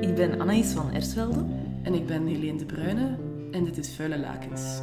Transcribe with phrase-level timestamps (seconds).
[0.00, 1.44] Ik ben Anaïs van Ersvelde.
[1.82, 3.18] En ik ben Helene de Bruyne
[3.50, 4.80] en dit is Vuile Lakens.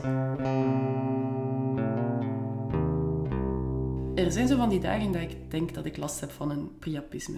[4.16, 6.78] Er zijn zo van die dagen dat ik denk dat ik last heb van een
[6.80, 7.38] priapisme.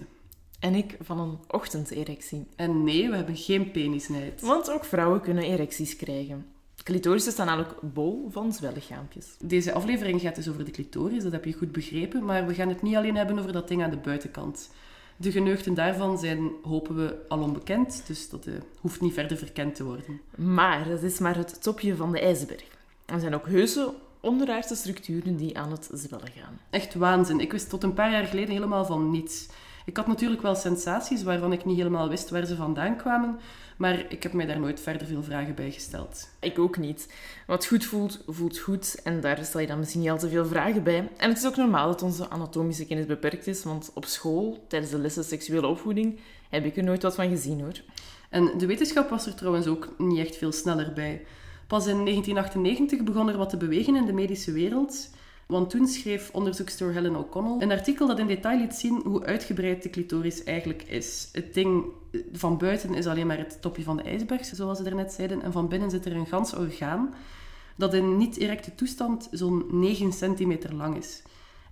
[0.58, 2.46] En ik van een ochtenderectie.
[2.56, 4.40] En nee, we hebben geen penisnijd.
[4.40, 6.46] Want ook vrouwen kunnen erecties krijgen.
[6.82, 9.26] Clitorissen staan namelijk bol van zwellichaampjes.
[9.40, 12.68] Deze aflevering gaat dus over de clitoris, dat heb je goed begrepen, maar we gaan
[12.68, 14.70] het niet alleen hebben over dat ding aan de buitenkant.
[15.16, 19.74] De geneugten daarvan zijn, hopen we, al onbekend, dus dat eh, hoeft niet verder verkend
[19.74, 20.20] te worden.
[20.36, 22.64] Maar dat is maar het topje van de ijsberg.
[23.04, 26.58] Er zijn ook heuse onderaardse structuren die aan het zwellen gaan.
[26.70, 27.40] Echt waanzin.
[27.40, 29.46] Ik wist tot een paar jaar geleden helemaal van niets.
[29.88, 33.38] Ik had natuurlijk wel sensaties waarvan ik niet helemaal wist waar ze vandaan kwamen,
[33.76, 36.28] maar ik heb mij daar nooit verder veel vragen bij gesteld.
[36.40, 37.12] Ik ook niet.
[37.46, 39.00] Wat goed voelt, voelt goed.
[39.04, 41.08] En daar stel je dan misschien niet al te veel vragen bij.
[41.16, 44.90] En het is ook normaal dat onze anatomische kennis beperkt is, want op school, tijdens
[44.90, 47.80] de lessen seksuele opvoeding, heb ik er nooit wat van gezien hoor.
[48.30, 51.24] En de wetenschap was er trouwens ook niet echt veel sneller bij.
[51.66, 55.10] Pas in 1998 begon er wat te bewegen in de medische wereld.
[55.48, 59.82] Want toen schreef onderzoekster Helen O'Connell een artikel dat in detail liet zien hoe uitgebreid
[59.82, 61.28] de clitoris eigenlijk is.
[61.32, 61.84] Het ding
[62.32, 65.42] van buiten is alleen maar het topje van de ijsberg, zoals ze daarnet zeiden.
[65.42, 67.14] En van binnen zit er een gans orgaan
[67.76, 71.22] dat in niet-erecte toestand zo'n 9 centimeter lang is.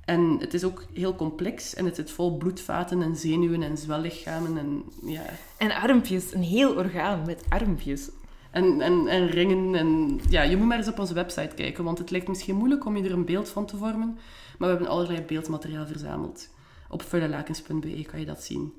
[0.04, 4.58] En het is ook heel complex en het zit vol bloedvaten en zenuwen en zwellichamen
[4.58, 5.24] en ja...
[5.56, 8.08] En armpjes, een heel orgaan met armpjes.
[8.56, 9.74] En, en, en ringen.
[9.74, 12.84] En, ja, je moet maar eens op onze website kijken, want het lijkt misschien moeilijk
[12.84, 14.18] om je er een beeld van te vormen.
[14.58, 16.48] Maar we hebben allerlei beeldmateriaal verzameld.
[16.88, 18.72] Op vuilelakens.be kan je dat zien.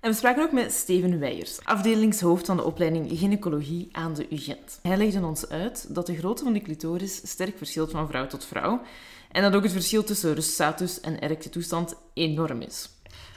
[0.00, 4.78] En we spraken ook met Steven Weijers, afdelingshoofd van de opleiding Gynaecologie aan de UGent.
[4.82, 8.44] Hij legde ons uit dat de grootte van de clitoris sterk verschilt van vrouw tot
[8.44, 8.80] vrouw.
[9.30, 12.90] En dat ook het verschil tussen ruststatus en erecte toestand enorm is.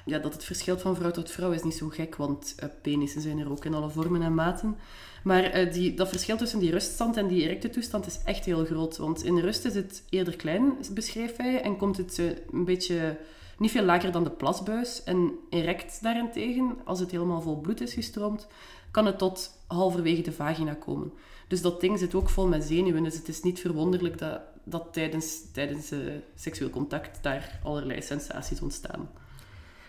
[0.06, 3.22] Ja, dat het verschilt van vrouw tot vrouw is niet zo gek, want uh, penissen
[3.22, 4.78] zijn er ook in alle vormen en maten.
[5.24, 8.66] Maar uh, die, dat verschil tussen die ruststand en die erecte toestand is echt heel
[8.66, 8.98] groot.
[8.98, 13.18] Want in rust is het eerder klein, beschrijft hij, en komt het uh, een beetje
[13.58, 15.04] niet veel lager dan de plasbuis.
[15.04, 18.48] En erect daarentegen, als het helemaal vol bloed is gestroomd,
[18.92, 21.14] kan het tot halverwege de vagina komen.
[21.48, 23.04] Dus dat ding zit ook vol met zenuwen.
[23.04, 25.92] Dus het is niet verwonderlijk dat, dat tijdens, tijdens
[26.36, 29.10] seksueel contact daar allerlei sensaties ontstaan.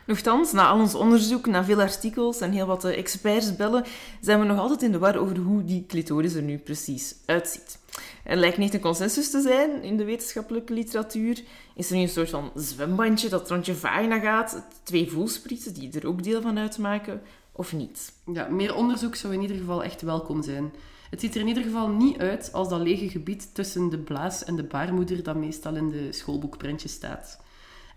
[0.06, 3.84] Nochtans, na al ons onderzoek, na veel artikels en heel wat experts bellen,
[4.20, 7.78] zijn we nog altijd in de war over hoe die clitoris er nu precies uitziet.
[8.24, 11.42] Er lijkt niet een consensus te zijn in de wetenschappelijke literatuur.
[11.74, 16.00] Is er nu een soort van zwembandje dat rond je vagina gaat, twee voelsprieten die
[16.00, 18.12] er ook deel van uitmaken, of niet?
[18.32, 20.72] Ja, meer onderzoek zou in ieder geval echt welkom zijn.
[21.10, 24.44] Het ziet er in ieder geval niet uit als dat lege gebied tussen de blaas
[24.44, 27.38] en de baarmoeder dat meestal in de schoolboekprintjes staat.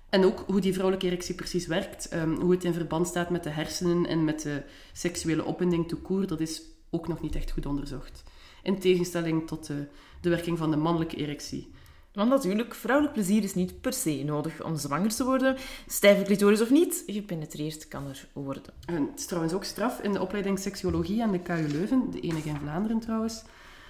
[0.10, 3.44] En ook hoe die vrouwelijke erectie precies werkt, um, hoe het in verband staat met
[3.44, 7.52] de hersenen en met de seksuele opwinding te koer, dat is ook nog niet echt
[7.52, 8.24] goed onderzocht.
[8.64, 9.88] In tegenstelling tot de,
[10.22, 11.72] de werking van de mannelijke erectie.
[12.14, 15.58] Want natuurlijk, vrouwelijk plezier is niet per se nodig om zwanger te worden.
[15.88, 18.74] Stijve clitoris of niet, gepenetreerd kan er worden.
[18.86, 20.00] En het is trouwens ook straf.
[20.00, 23.44] In de opleiding Seksuologie aan de KU Leuven, de enige in Vlaanderen trouwens,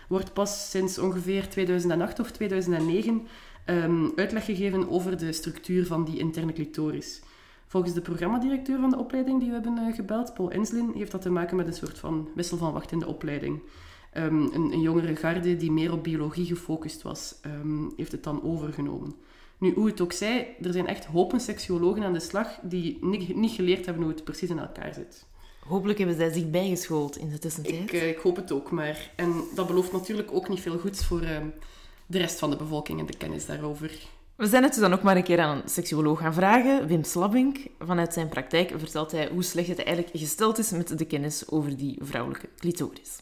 [0.07, 3.27] wordt pas sinds ongeveer 2008 of 2009
[3.69, 7.21] um, uitleg gegeven over de structuur van die interne clitoris.
[7.67, 11.21] Volgens de programmadirecteur van de opleiding die we hebben uh, gebeld, Paul Enslin, heeft dat
[11.21, 13.59] te maken met een soort van wissel van wacht in de opleiding.
[14.13, 18.43] Um, een, een, jongere garde die meer op biologie gefocust was, um, heeft het dan
[18.43, 19.15] overgenomen.
[19.57, 23.35] Nu, hoe het ook zij, er zijn echt hopen seksuologen aan de slag die niet,
[23.35, 25.25] niet geleerd hebben hoe het precies in elkaar zit.
[25.59, 27.81] Hopelijk hebben zij zich bijgeschoold in de tussentijd.
[27.81, 29.11] Ik, uh, ik hoop het ook, maar...
[29.15, 31.37] En dat belooft natuurlijk ook niet veel goeds voor uh,
[32.09, 33.91] de rest van de bevolking en de kennis daarover.
[34.35, 37.03] We zijn het dus dan ook maar een keer aan een seksuoloog gaan vragen, Wim
[37.03, 37.57] Slabbink.
[37.79, 41.77] Vanuit zijn praktijk vertelt hij hoe slecht het eigenlijk gesteld is met de kennis over
[41.77, 43.19] die vrouwelijke clitoris.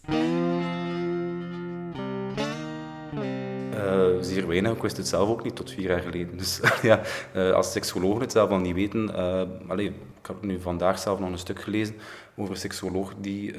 [3.74, 4.72] Uh, zeer weinig.
[4.72, 6.38] Ik wist het zelf ook niet tot vier jaar geleden.
[6.38, 7.02] Dus ja,
[7.36, 9.10] uh, als seksuologen het zelf al niet weten...
[9.10, 9.92] Uh, allez,
[10.28, 11.96] ik heb nu vandaag zelf nog een stuk gelezen
[12.36, 13.56] over seksuoloog die,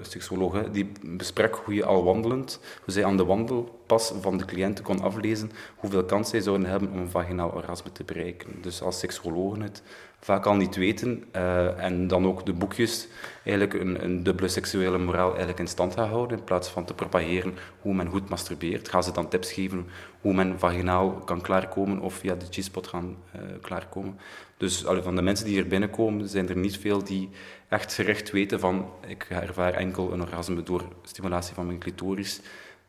[0.00, 4.84] seksuologen die bespreken hoe je al wandelend, hoe zij aan de wandelpas van de cliënten
[4.84, 8.62] kon aflezen hoeveel kans zij zouden hebben om een vaginaal orgasme te bereiken.
[8.62, 9.82] Dus als seksuologen het
[10.20, 13.08] vaak al niet weten uh, en dan ook de boekjes
[13.44, 16.94] eigenlijk een, een, dubbele seksuele moraal eigenlijk in stand gaan houden in plaats van te
[16.94, 19.86] propageren hoe men goed masturbeert, gaan ze dan tips geven
[20.26, 24.18] hoe men vaginaal kan klaarkomen of via de G-spot gaan uh, klaarkomen.
[24.56, 27.28] Dus van de mensen die hier binnenkomen, zijn er niet veel die
[27.68, 32.40] echt gerecht weten van ik ervaar enkel een orgasme door stimulatie van mijn clitoris,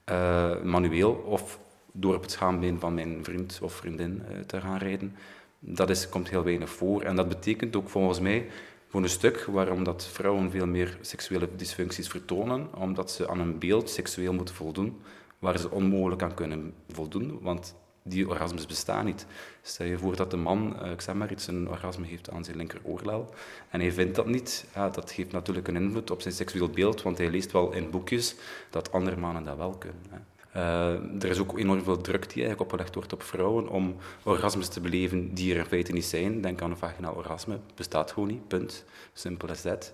[0.10, 1.60] uh, manueel, of
[1.92, 5.16] door op het schaambeen van mijn vriend of vriendin uh, te gaan rijden.
[5.60, 7.02] Dat is, komt heel weinig voor.
[7.02, 8.48] En dat betekent ook volgens mij
[8.88, 13.60] voor een stuk waarom dat vrouwen veel meer seksuele dysfuncties vertonen, omdat ze aan een
[13.60, 15.02] beeld seksueel moeten voldoen
[15.40, 19.26] waar ze onmogelijk aan kunnen voldoen, want die orgasmes bestaan niet.
[19.62, 22.44] Stel je voor dat de man, eh, ik zeg maar iets, een orgasme heeft aan
[22.44, 23.34] zijn linkeroorlel
[23.70, 24.66] en hij vindt dat niet.
[24.76, 27.90] Ja, dat geeft natuurlijk een invloed op zijn seksueel beeld, want hij leest wel in
[27.90, 28.36] boekjes
[28.70, 30.04] dat andere mannen dat wel kunnen.
[30.10, 30.18] Hè.
[30.56, 34.68] Uh, er is ook enorm veel druk die eigenlijk opgelegd wordt op vrouwen om orgasmes
[34.68, 36.42] te beleven die er in feite niet zijn.
[36.42, 37.60] Denk aan een vaginaal orgasme.
[37.76, 38.86] Bestaat gewoon niet, punt.
[39.14, 39.92] Simpel as dat.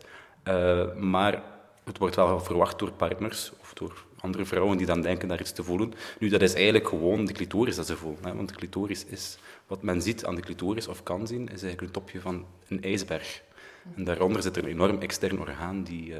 [0.47, 1.43] Uh, maar
[1.83, 5.51] het wordt wel verwacht door partners of door andere vrouwen die dan denken daar iets
[5.51, 5.93] te voelen.
[6.19, 8.25] Nu, dat is eigenlijk gewoon de clitoris dat ze voelen.
[8.25, 8.35] Hè?
[8.35, 9.37] Want de clitoris is,
[9.67, 12.83] wat men ziet aan de clitoris of kan zien, is eigenlijk een topje van een
[12.83, 13.41] ijsberg.
[13.95, 16.17] En daaronder zit er een enorm extern orgaan die uh,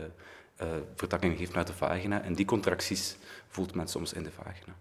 [0.62, 2.22] uh, vertakking geeft naar de vagina.
[2.22, 3.16] En die contracties
[3.48, 4.76] voelt men soms in de vagina.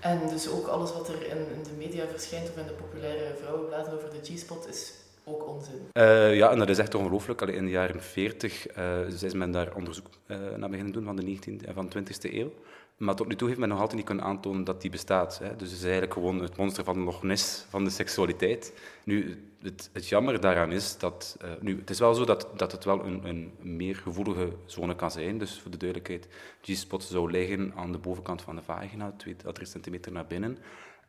[0.00, 3.36] En dus ook alles wat er in, in de media verschijnt of in de populaire
[3.40, 4.92] vrouwenbladen over de G-spot is
[5.26, 5.46] ook.
[5.92, 7.40] Uh, ja, en dat is echt ongelooflijk.
[7.40, 11.36] In de jaren 40 uh, is men daar onderzoek uh, naar beginnen doen van de
[11.36, 12.52] 19e en van de 20e eeuw.
[12.96, 15.38] Maar tot nu toe heeft men nog altijd niet kunnen aantonen dat die bestaat.
[15.38, 15.56] Hè.
[15.56, 17.20] Dus het is eigenlijk gewoon het monster van de Loch
[17.68, 18.72] van de seksualiteit.
[19.04, 21.36] Nu, het, het jammer daaraan is dat...
[21.60, 25.10] Nu, het is wel zo dat, dat het wel een, een meer gevoelige zone kan
[25.10, 25.38] zijn.
[25.38, 26.28] Dus voor de duidelijkheid,
[26.62, 30.58] G-spot zou liggen aan de bovenkant van de vagina, 2 à 3 centimeter naar binnen.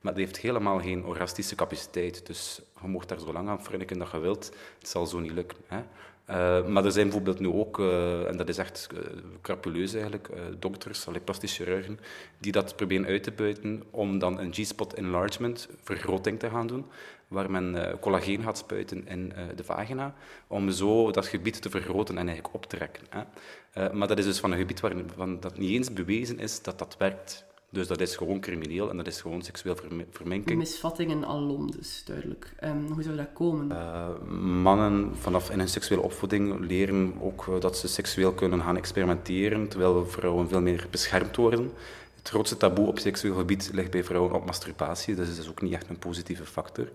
[0.02, 2.26] Maar het heeft helemaal geen orgastische capaciteit.
[2.26, 4.52] Dus je mocht daar zo lang aan frunniken dat je wilt.
[4.80, 5.58] Het zal zo niet lukken.
[5.68, 5.82] Hè.
[6.30, 10.30] Uh, maar er zijn bijvoorbeeld nu ook, uh, en dat is echt uh, eigenlijk,
[10.60, 12.00] dokters, plastische chirurgen,
[12.38, 16.86] die dat proberen uit te buiten om dan een G-spot enlargement, vergroting te gaan doen,
[17.28, 20.16] waar men collageen gaat spuiten in de vagina,
[20.48, 23.04] om zo dat gebied te vergroten en eigenlijk op te rekken.
[23.10, 23.94] Hè.
[23.94, 26.80] maar dat is dus van een gebied waar van, dat niet eens bewezen is dat
[26.80, 27.46] dat werkt.
[27.70, 29.76] Dus dat is gewoon crimineel en dat is gewoon seksueel
[30.12, 30.58] verminking.
[30.58, 32.54] Misvattingen alom, dus duidelijk.
[32.64, 33.70] Um, hoe zou dat komen?
[33.72, 34.08] Uh,
[34.40, 39.68] mannen vanaf in hun seksuele opvoeding leren ook uh, dat ze seksueel kunnen gaan experimenteren,
[39.68, 41.72] terwijl vrouwen veel meer beschermd worden.
[42.16, 45.62] Het grootste taboe op seksueel gebied ligt bij vrouwen op masturbatie, dus dat is ook
[45.62, 46.92] niet echt een positieve factor.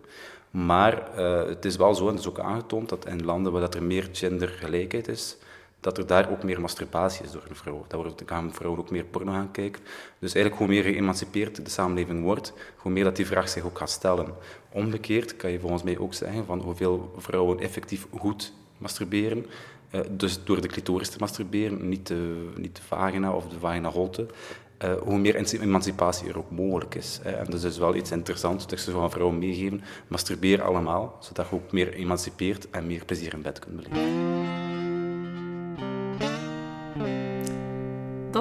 [0.51, 3.61] Maar uh, het is wel zo, en het is ook aangetoond, dat in landen waar
[3.61, 5.37] dat er meer gendergelijkheid is,
[5.82, 7.84] dat er daar ook meer masturbatie is door een vrouw.
[7.88, 9.82] Dat wordt, gaan vrouwen ook meer porno gaan kijken.
[10.19, 13.79] Dus eigenlijk hoe meer geëmancipeerd de samenleving wordt, hoe meer dat die vraag zich ook
[13.79, 14.26] gaat stellen.
[14.73, 19.46] Omgekeerd kan je volgens mij ook zeggen van hoeveel vrouwen effectief goed masturberen.
[19.94, 24.26] Uh, dus door de clitoris te masturberen, niet de, niet de vagina of de vaginaholte.
[24.84, 27.20] Uh, hoe meer emancipatie er ook mogelijk is.
[27.23, 29.82] En dat is wel iets interessants dat ze van vrouwen meegeven.
[30.08, 34.62] Masturbeer allemaal, zodat je ook meer emancipeert en meer plezier in bed kunt beleven.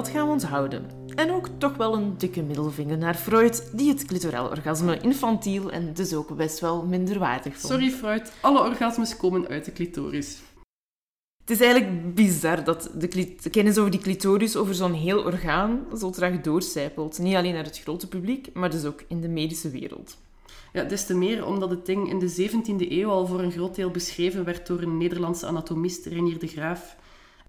[0.02, 0.86] Dat gaan we onthouden.
[1.14, 5.92] En ook toch wel een dikke middelvinger naar Freud, die het clitoraal orgasme infantiel en
[5.92, 7.72] dus ook best wel minderwaardig vond.
[7.72, 10.38] Sorry Freud, alle orgasmes komen uit de clitoris.
[11.40, 16.10] Het is eigenlijk bizar dat de, kennis over die clitoris, over zo'n heel orgaan, zo
[16.10, 17.18] traag doorcijpelt.
[17.18, 20.16] Niet alleen naar het grote publiek, maar dus ook in de medische wereld.
[20.72, 23.74] Ja, des te meer omdat het ding in de 17e eeuw al voor een groot
[23.74, 26.96] deel beschreven werd door een Nederlandse anatomist, Renier de Graaf.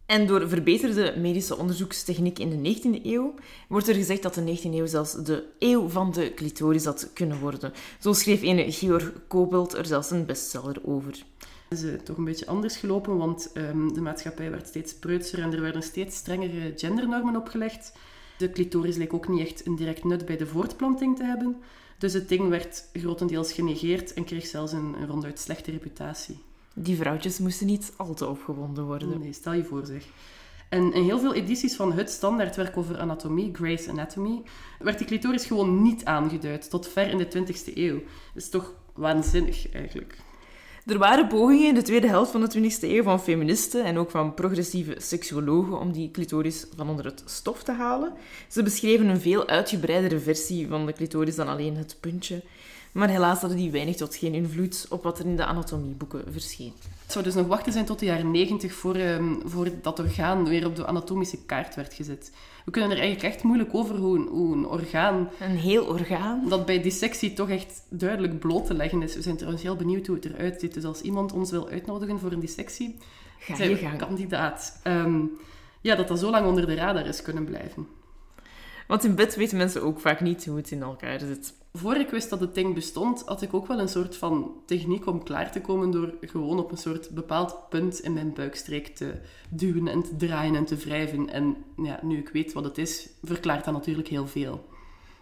[0.06, 3.34] En door verbeterde medische onderzoekstechniek in de 19e eeuw
[3.68, 7.40] wordt er gezegd dat de 19e eeuw zelfs de eeuw van de clitoris had kunnen
[7.40, 7.74] worden.
[8.00, 11.24] Zo schreef ene Georg Kobelt er zelfs een bestseller over.
[11.70, 15.40] Het is uh, toch een beetje anders gelopen, want um, de maatschappij werd steeds preutser
[15.40, 17.94] en er werden steeds strengere gendernormen opgelegd.
[18.38, 21.62] De clitoris leek ook niet echt een direct nut bij de voortplanting te hebben.
[21.98, 26.38] Dus het ding werd grotendeels genegeerd en kreeg zelfs een, een ronduit slechte reputatie.
[26.74, 29.20] Die vrouwtjes moesten niet al te opgewonden worden.
[29.20, 30.04] Nee, stel je voor zeg.
[30.70, 34.42] En in heel veel edities van het standaardwerk over anatomie, Gray's Anatomy,
[34.80, 38.00] werd die clitoris gewoon niet aangeduid, tot ver in de 20e eeuw.
[38.34, 40.18] Dat is toch waanzinnig, eigenlijk.
[40.86, 44.12] Er waren pogingen in de tweede helft van de 20e eeuw van feministen en ook
[44.12, 48.14] van progressieve seksuologen om die clitoris van onder het stof te halen.
[48.48, 52.42] Ze beschreven een veel uitgebreidere versie van de clitoris dan alleen het puntje.
[52.94, 56.74] Maar helaas hadden die weinig tot geen invloed op wat er in de anatomieboeken verscheen.
[57.02, 60.48] Het zou dus nog wachten zijn tot de jaren negentig voor, um, voor dat orgaan
[60.48, 62.32] weer op de anatomische kaart werd gezet.
[62.66, 65.30] We kunnen er eigenlijk echt moeilijk over hoe, hoe een orgaan...
[65.40, 66.50] Een heel orgaan?
[66.50, 69.16] Dat bij dissectie toch echt duidelijk bloot te leggen is.
[69.16, 70.74] We zijn trouwens heel benieuwd hoe het eruit ziet.
[70.74, 72.98] Dus als iemand ons wil uitnodigen voor een dissectie,
[73.40, 74.80] Ga zijn we kandidaat.
[74.84, 75.32] Um,
[75.82, 77.88] ja, dat dat zo lang onder de radar is kunnen blijven.
[78.88, 81.54] Want in bed weten mensen ook vaak niet hoe het in elkaar zit.
[81.78, 85.08] Voor ik wist dat het ding bestond, had ik ook wel een soort van techniek
[85.08, 89.14] om klaar te komen door gewoon op een soort bepaald punt in mijn buikstreek te
[89.50, 91.30] duwen en te draaien en te wrijven.
[91.30, 94.66] En ja, nu ik weet wat het is, verklaart dat natuurlijk heel veel.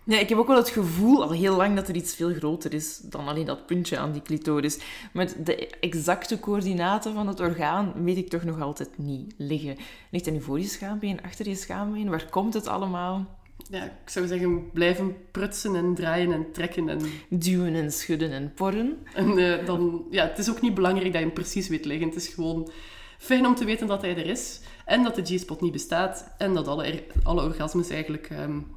[0.06, 2.98] Ik heb ook wel het gevoel al heel lang dat er iets veel groter is
[2.98, 4.80] dan alleen dat puntje aan die clitoris.
[5.14, 9.78] Maar de exacte coördinaten van het orgaan weet ik toch nog altijd niet liggen.
[10.10, 12.10] Ligt het nu voor je schaambeen, achter je schaambeen?
[12.10, 13.40] Waar komt het allemaal?
[13.70, 17.00] Ja, ik zou zeggen, blijven prutsen en draaien en trekken en...
[17.30, 18.98] Duwen en schudden en porren.
[19.14, 20.06] En uh, dan...
[20.10, 22.08] Ja, het is ook niet belangrijk dat je hem precies weet liggen.
[22.08, 22.72] Het is gewoon
[23.18, 24.60] fijn om te weten dat hij er is.
[24.86, 26.34] En dat de G-spot niet bestaat.
[26.38, 28.30] En dat alle, alle orgasmes eigenlijk...
[28.30, 28.68] Um,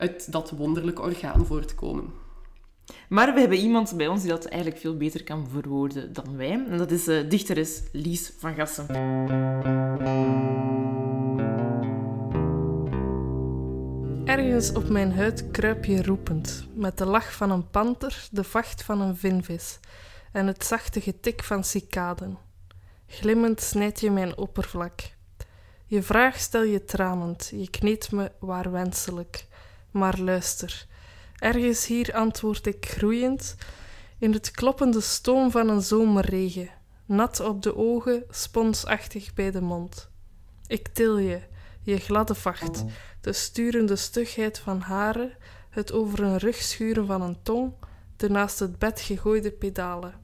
[0.00, 2.12] uit dat wonderlijke orgaan voortkomen.
[3.08, 6.50] Maar we hebben iemand bij ons die dat eigenlijk veel beter kan verwoorden dan wij.
[6.50, 8.86] En dat is uh, dichteres Lies van Gassen.
[14.30, 18.82] Ergens op mijn huid kruip je roepend, met de lach van een panter, de vacht
[18.82, 19.78] van een vinvis
[20.32, 22.38] en het zachte getik van cicaden.
[23.06, 25.00] Glimmend snijd je mijn oppervlak.
[25.86, 29.46] Je vraag stel je tranend, je kneedt me waar wenselijk.
[29.90, 30.86] Maar luister,
[31.38, 33.56] ergens hier antwoord ik groeiend,
[34.18, 36.70] in het kloppende stoom van een zomerregen,
[37.06, 40.10] nat op de ogen, sponsachtig bij de mond.
[40.66, 41.40] Ik til je,
[41.82, 42.84] je gladde vacht,
[43.20, 45.32] de sturende stugheid van haren,
[45.70, 47.72] het over een rug schuren van een tong,
[48.16, 50.14] de naast het bed gegooide pedalen.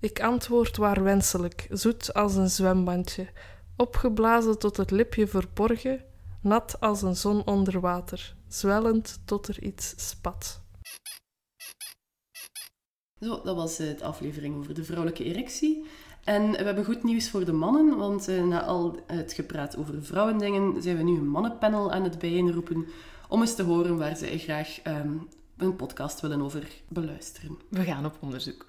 [0.00, 3.28] Ik antwoord waar wenselijk, zoet als een zwembandje,
[3.76, 6.04] opgeblazen tot het lipje verborgen,
[6.40, 10.62] nat als een zon onder water, zwellend tot er iets spat.
[13.20, 15.84] Zo, dat was de aflevering over de vrouwelijke erectie.
[16.24, 20.04] En we hebben goed nieuws voor de mannen, want uh, na al het gepraat over
[20.04, 22.86] vrouwendingen zijn we nu een mannenpanel aan het bijeenroepen
[23.28, 27.58] om eens te horen waar ze graag um, een podcast willen over beluisteren.
[27.68, 28.66] We gaan op onderzoek.